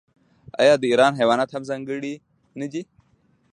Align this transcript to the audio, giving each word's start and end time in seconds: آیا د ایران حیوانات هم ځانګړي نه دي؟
آیا 0.61 0.73
د 0.79 0.83
ایران 0.91 1.13
حیوانات 1.19 1.49
هم 1.51 1.63
ځانګړي 1.69 2.13
نه 2.59 2.67
دي؟ 2.71 2.81